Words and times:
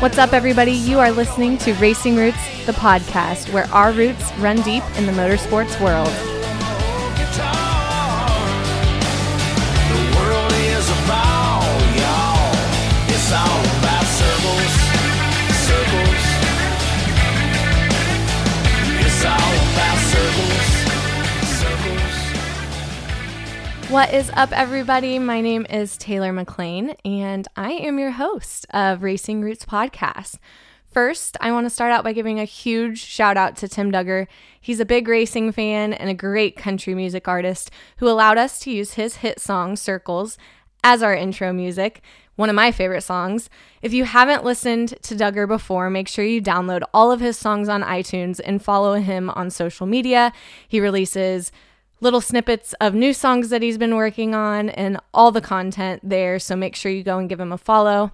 What's 0.00 0.18
up, 0.18 0.34
everybody? 0.34 0.72
You 0.72 0.98
are 0.98 1.10
listening 1.10 1.56
to 1.58 1.72
Racing 1.74 2.16
Roots, 2.16 2.66
the 2.66 2.72
podcast, 2.72 3.50
where 3.54 3.64
our 3.72 3.90
roots 3.92 4.32
run 4.34 4.60
deep 4.60 4.82
in 4.98 5.06
the 5.06 5.12
motorsports 5.12 5.80
world. 5.80 6.33
What 23.94 24.12
is 24.12 24.28
up, 24.30 24.50
everybody? 24.50 25.20
My 25.20 25.40
name 25.40 25.66
is 25.70 25.96
Taylor 25.96 26.32
McLean, 26.32 26.96
and 27.04 27.46
I 27.54 27.74
am 27.74 28.00
your 28.00 28.10
host 28.10 28.66
of 28.70 29.04
Racing 29.04 29.40
Roots 29.40 29.64
Podcast. 29.64 30.38
First, 30.92 31.36
I 31.40 31.52
want 31.52 31.66
to 31.66 31.70
start 31.70 31.92
out 31.92 32.02
by 32.02 32.12
giving 32.12 32.40
a 32.40 32.44
huge 32.44 32.98
shout 32.98 33.36
out 33.36 33.54
to 33.58 33.68
Tim 33.68 33.92
Dugger. 33.92 34.26
He's 34.60 34.80
a 34.80 34.84
big 34.84 35.06
racing 35.06 35.52
fan 35.52 35.92
and 35.92 36.10
a 36.10 36.14
great 36.14 36.56
country 36.56 36.92
music 36.92 37.28
artist 37.28 37.70
who 37.98 38.08
allowed 38.08 38.36
us 38.36 38.58
to 38.60 38.72
use 38.72 38.94
his 38.94 39.18
hit 39.18 39.38
song, 39.38 39.76
Circles, 39.76 40.38
as 40.82 41.00
our 41.00 41.14
intro 41.14 41.52
music, 41.52 42.02
one 42.34 42.48
of 42.48 42.56
my 42.56 42.72
favorite 42.72 43.02
songs. 43.02 43.48
If 43.80 43.92
you 43.92 44.06
haven't 44.06 44.42
listened 44.42 45.00
to 45.02 45.14
Dugger 45.14 45.46
before, 45.46 45.88
make 45.88 46.08
sure 46.08 46.24
you 46.24 46.42
download 46.42 46.82
all 46.92 47.12
of 47.12 47.20
his 47.20 47.38
songs 47.38 47.68
on 47.68 47.84
iTunes 47.84 48.40
and 48.44 48.60
follow 48.60 48.94
him 48.94 49.30
on 49.30 49.50
social 49.50 49.86
media. 49.86 50.32
He 50.66 50.80
releases 50.80 51.52
little 52.00 52.20
snippets 52.20 52.74
of 52.80 52.94
new 52.94 53.12
songs 53.12 53.48
that 53.50 53.62
he's 53.62 53.78
been 53.78 53.96
working 53.96 54.34
on 54.34 54.68
and 54.70 54.98
all 55.12 55.30
the 55.30 55.40
content 55.40 56.00
there. 56.02 56.38
So 56.38 56.56
make 56.56 56.76
sure 56.76 56.92
you 56.92 57.02
go 57.02 57.18
and 57.18 57.28
give 57.28 57.40
him 57.40 57.52
a 57.52 57.58
follow. 57.58 58.12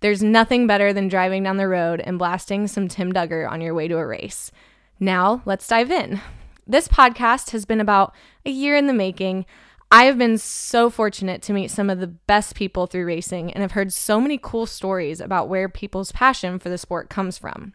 There's 0.00 0.22
nothing 0.22 0.66
better 0.66 0.92
than 0.92 1.08
driving 1.08 1.42
down 1.42 1.56
the 1.56 1.68
road 1.68 2.00
and 2.00 2.18
blasting 2.18 2.68
some 2.68 2.88
Tim 2.88 3.12
Dugger 3.12 3.50
on 3.50 3.60
your 3.60 3.74
way 3.74 3.88
to 3.88 3.98
a 3.98 4.06
race. 4.06 4.52
Now, 5.00 5.42
let's 5.44 5.66
dive 5.66 5.90
in. 5.90 6.20
This 6.66 6.88
podcast 6.88 7.50
has 7.50 7.64
been 7.64 7.80
about 7.80 8.14
a 8.44 8.50
year 8.50 8.76
in 8.76 8.86
the 8.86 8.92
making. 8.92 9.46
I 9.90 10.04
have 10.04 10.18
been 10.18 10.36
so 10.36 10.90
fortunate 10.90 11.40
to 11.42 11.52
meet 11.52 11.70
some 11.70 11.88
of 11.88 11.98
the 11.98 12.06
best 12.06 12.54
people 12.54 12.86
through 12.86 13.06
racing 13.06 13.52
and 13.52 13.62
have 13.62 13.72
heard 13.72 13.92
so 13.92 14.20
many 14.20 14.38
cool 14.40 14.66
stories 14.66 15.20
about 15.20 15.48
where 15.48 15.68
people's 15.68 16.12
passion 16.12 16.58
for 16.58 16.68
the 16.68 16.76
sport 16.76 17.08
comes 17.08 17.38
from. 17.38 17.72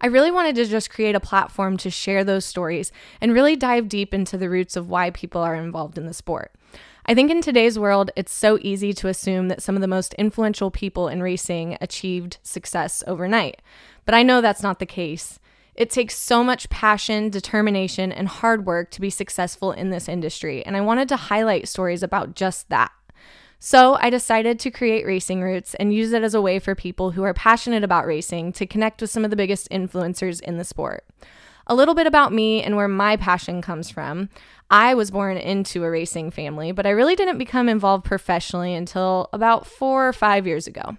I 0.00 0.06
really 0.06 0.30
wanted 0.30 0.54
to 0.56 0.64
just 0.64 0.90
create 0.90 1.14
a 1.14 1.20
platform 1.20 1.76
to 1.78 1.90
share 1.90 2.24
those 2.24 2.44
stories 2.44 2.90
and 3.20 3.34
really 3.34 3.54
dive 3.54 3.88
deep 3.88 4.14
into 4.14 4.38
the 4.38 4.48
roots 4.48 4.76
of 4.76 4.88
why 4.88 5.10
people 5.10 5.42
are 5.42 5.54
involved 5.54 5.98
in 5.98 6.06
the 6.06 6.14
sport. 6.14 6.52
I 7.04 7.14
think 7.14 7.30
in 7.30 7.42
today's 7.42 7.78
world, 7.78 8.10
it's 8.16 8.32
so 8.32 8.58
easy 8.62 8.92
to 8.94 9.08
assume 9.08 9.48
that 9.48 9.62
some 9.62 9.74
of 9.74 9.80
the 9.80 9.88
most 9.88 10.14
influential 10.14 10.70
people 10.70 11.08
in 11.08 11.22
racing 11.22 11.76
achieved 11.80 12.38
success 12.42 13.02
overnight. 13.06 13.60
But 14.04 14.14
I 14.14 14.22
know 14.22 14.40
that's 14.40 14.62
not 14.62 14.78
the 14.78 14.86
case. 14.86 15.38
It 15.74 15.90
takes 15.90 16.16
so 16.16 16.44
much 16.44 16.68
passion, 16.68 17.30
determination, 17.30 18.12
and 18.12 18.28
hard 18.28 18.66
work 18.66 18.90
to 18.92 19.00
be 19.00 19.10
successful 19.10 19.72
in 19.72 19.90
this 19.90 20.08
industry, 20.08 20.64
and 20.64 20.76
I 20.76 20.80
wanted 20.82 21.08
to 21.08 21.16
highlight 21.16 21.68
stories 21.68 22.02
about 22.02 22.34
just 22.34 22.68
that. 22.68 22.92
So 23.62 23.98
I 24.00 24.08
decided 24.08 24.58
to 24.60 24.70
create 24.70 25.04
Racing 25.04 25.42
Roots 25.42 25.74
and 25.74 25.92
use 25.92 26.12
it 26.12 26.22
as 26.22 26.32
a 26.32 26.40
way 26.40 26.58
for 26.58 26.74
people 26.74 27.10
who 27.10 27.22
are 27.24 27.34
passionate 27.34 27.84
about 27.84 28.06
racing 28.06 28.54
to 28.54 28.64
connect 28.64 29.02
with 29.02 29.10
some 29.10 29.22
of 29.22 29.30
the 29.30 29.36
biggest 29.36 29.68
influencers 29.68 30.40
in 30.40 30.56
the 30.56 30.64
sport. 30.64 31.04
A 31.66 31.74
little 31.74 31.94
bit 31.94 32.06
about 32.06 32.32
me 32.32 32.62
and 32.62 32.74
where 32.74 32.88
my 32.88 33.18
passion 33.18 33.60
comes 33.60 33.90
from. 33.90 34.30
I 34.70 34.94
was 34.94 35.10
born 35.10 35.36
into 35.36 35.84
a 35.84 35.90
racing 35.90 36.30
family, 36.30 36.72
but 36.72 36.86
I 36.86 36.90
really 36.90 37.14
didn't 37.14 37.36
become 37.36 37.68
involved 37.68 38.06
professionally 38.06 38.74
until 38.74 39.28
about 39.30 39.66
four 39.66 40.08
or 40.08 40.14
five 40.14 40.46
years 40.46 40.66
ago. 40.66 40.96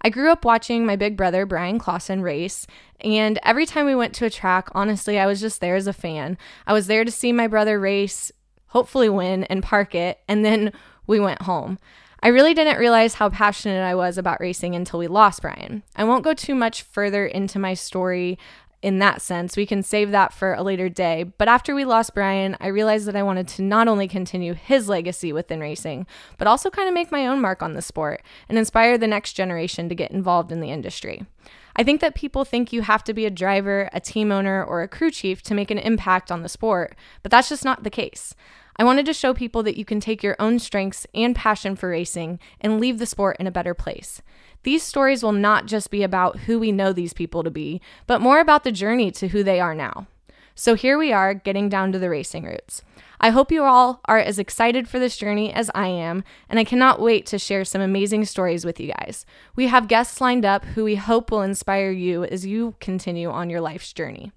I 0.00 0.08
grew 0.08 0.30
up 0.30 0.44
watching 0.44 0.86
my 0.86 0.94
big 0.94 1.16
brother, 1.16 1.44
Bryan 1.44 1.80
Clauson, 1.80 2.22
race, 2.22 2.68
and 3.00 3.40
every 3.42 3.66
time 3.66 3.84
we 3.84 3.96
went 3.96 4.14
to 4.14 4.26
a 4.26 4.30
track, 4.30 4.68
honestly, 4.76 5.18
I 5.18 5.26
was 5.26 5.40
just 5.40 5.60
there 5.60 5.74
as 5.74 5.88
a 5.88 5.92
fan. 5.92 6.38
I 6.68 6.72
was 6.72 6.86
there 6.86 7.04
to 7.04 7.10
see 7.10 7.32
my 7.32 7.48
brother 7.48 7.80
race, 7.80 8.30
hopefully 8.68 9.08
win, 9.08 9.42
and 9.44 9.60
park 9.60 9.96
it, 9.96 10.20
and 10.28 10.44
then 10.44 10.72
we 11.06 11.20
went 11.20 11.42
home. 11.42 11.78
I 12.22 12.28
really 12.28 12.54
didn't 12.54 12.78
realize 12.78 13.14
how 13.14 13.28
passionate 13.28 13.82
I 13.82 13.94
was 13.94 14.18
about 14.18 14.40
racing 14.40 14.74
until 14.74 14.98
we 14.98 15.06
lost 15.06 15.42
Bryan. 15.42 15.82
I 15.94 16.04
won't 16.04 16.24
go 16.24 16.34
too 16.34 16.54
much 16.54 16.82
further 16.82 17.26
into 17.26 17.58
my 17.58 17.74
story 17.74 18.38
in 18.82 18.98
that 18.98 19.20
sense. 19.20 19.56
We 19.56 19.66
can 19.66 19.82
save 19.82 20.10
that 20.12 20.32
for 20.32 20.54
a 20.54 20.62
later 20.62 20.88
day. 20.88 21.24
But 21.24 21.48
after 21.48 21.74
we 21.74 21.84
lost 21.84 22.14
Bryan, 22.14 22.56
I 22.60 22.68
realized 22.68 23.06
that 23.06 23.16
I 23.16 23.22
wanted 23.22 23.48
to 23.48 23.62
not 23.62 23.88
only 23.88 24.06
continue 24.06 24.54
his 24.54 24.88
legacy 24.88 25.32
within 25.32 25.60
racing, 25.60 26.06
but 26.38 26.46
also 26.46 26.70
kind 26.70 26.88
of 26.88 26.94
make 26.94 27.10
my 27.10 27.26
own 27.26 27.40
mark 27.40 27.62
on 27.62 27.74
the 27.74 27.82
sport 27.82 28.22
and 28.48 28.58
inspire 28.58 28.96
the 28.96 29.06
next 29.06 29.32
generation 29.32 29.88
to 29.88 29.94
get 29.94 30.10
involved 30.10 30.52
in 30.52 30.60
the 30.60 30.70
industry. 30.70 31.26
I 31.74 31.82
think 31.82 32.00
that 32.00 32.14
people 32.14 32.44
think 32.44 32.72
you 32.72 32.82
have 32.82 33.04
to 33.04 33.14
be 33.14 33.26
a 33.26 33.30
driver, 33.30 33.90
a 33.92 34.00
team 34.00 34.32
owner, 34.32 34.64
or 34.64 34.82
a 34.82 34.88
crew 34.88 35.10
chief 35.10 35.42
to 35.42 35.54
make 35.54 35.70
an 35.70 35.78
impact 35.78 36.30
on 36.30 36.42
the 36.42 36.48
sport, 36.48 36.96
but 37.22 37.30
that's 37.30 37.48
just 37.48 37.64
not 37.64 37.82
the 37.82 37.90
case. 37.90 38.34
I 38.78 38.84
wanted 38.84 39.06
to 39.06 39.14
show 39.14 39.32
people 39.32 39.62
that 39.62 39.78
you 39.78 39.84
can 39.84 40.00
take 40.00 40.22
your 40.22 40.36
own 40.38 40.58
strengths 40.58 41.06
and 41.14 41.34
passion 41.34 41.76
for 41.76 41.88
racing 41.88 42.38
and 42.60 42.78
leave 42.78 42.98
the 42.98 43.06
sport 43.06 43.36
in 43.40 43.46
a 43.46 43.52
better 43.52 43.74
place. 43.74 44.20
These 44.64 44.82
stories 44.82 45.22
will 45.22 45.32
not 45.32 45.66
just 45.66 45.90
be 45.90 46.02
about 46.02 46.40
who 46.40 46.58
we 46.58 46.72
know 46.72 46.92
these 46.92 47.12
people 47.12 47.42
to 47.42 47.50
be, 47.50 47.80
but 48.06 48.20
more 48.20 48.40
about 48.40 48.64
the 48.64 48.72
journey 48.72 49.10
to 49.12 49.28
who 49.28 49.42
they 49.42 49.60
are 49.60 49.74
now. 49.74 50.06
So 50.54 50.74
here 50.74 50.98
we 50.98 51.12
are, 51.12 51.34
getting 51.34 51.68
down 51.68 51.92
to 51.92 51.98
the 51.98 52.10
racing 52.10 52.44
roots. 52.44 52.82
I 53.20 53.30
hope 53.30 53.52
you 53.52 53.62
all 53.62 54.00
are 54.06 54.18
as 54.18 54.38
excited 54.38 54.88
for 54.88 54.98
this 54.98 55.16
journey 55.16 55.52
as 55.52 55.70
I 55.74 55.88
am, 55.88 56.24
and 56.48 56.58
I 56.58 56.64
cannot 56.64 57.00
wait 57.00 57.26
to 57.26 57.38
share 57.38 57.64
some 57.64 57.80
amazing 57.80 58.24
stories 58.24 58.64
with 58.64 58.80
you 58.80 58.92
guys. 58.92 59.24
We 59.54 59.68
have 59.68 59.88
guests 59.88 60.20
lined 60.20 60.44
up 60.44 60.64
who 60.64 60.84
we 60.84 60.96
hope 60.96 61.30
will 61.30 61.42
inspire 61.42 61.90
you 61.90 62.24
as 62.24 62.46
you 62.46 62.74
continue 62.80 63.30
on 63.30 63.50
your 63.50 63.60
life's 63.60 63.92
journey. 63.92 64.32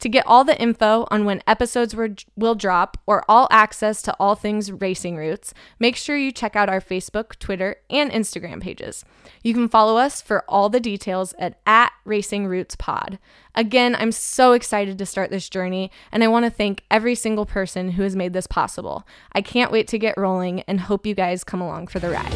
To 0.00 0.08
get 0.10 0.26
all 0.26 0.44
the 0.44 0.60
info 0.60 1.06
on 1.10 1.24
when 1.24 1.42
episodes 1.46 1.96
will 2.36 2.54
drop 2.54 2.98
or 3.06 3.24
all 3.28 3.48
access 3.50 4.02
to 4.02 4.14
all 4.20 4.34
things 4.34 4.70
Racing 4.70 5.16
Roots, 5.16 5.54
make 5.78 5.96
sure 5.96 6.18
you 6.18 6.30
check 6.32 6.54
out 6.54 6.68
our 6.68 6.82
Facebook, 6.82 7.38
Twitter, 7.38 7.76
and 7.88 8.10
Instagram 8.10 8.60
pages. 8.60 9.06
You 9.42 9.54
can 9.54 9.68
follow 9.68 9.96
us 9.96 10.20
for 10.20 10.44
all 10.48 10.68
the 10.68 10.80
details 10.80 11.32
at, 11.38 11.58
at 11.66 11.92
Racing 12.04 12.46
Roots 12.46 12.76
Pod. 12.76 13.18
Again, 13.54 13.96
I'm 13.98 14.12
so 14.12 14.52
excited 14.52 14.98
to 14.98 15.06
start 15.06 15.30
this 15.30 15.48
journey, 15.48 15.90
and 16.12 16.22
I 16.22 16.28
want 16.28 16.44
to 16.44 16.50
thank 16.50 16.84
every 16.90 17.14
single 17.14 17.46
person 17.46 17.92
who 17.92 18.02
has 18.02 18.14
made 18.14 18.34
this 18.34 18.46
possible. 18.46 19.06
I 19.32 19.40
can't 19.40 19.72
wait 19.72 19.88
to 19.88 19.98
get 19.98 20.18
rolling 20.18 20.60
and 20.62 20.80
hope 20.80 21.06
you 21.06 21.14
guys 21.14 21.42
come 21.42 21.62
along 21.62 21.86
for 21.86 22.00
the 22.00 22.10
ride. 22.10 22.32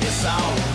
The 0.00 0.69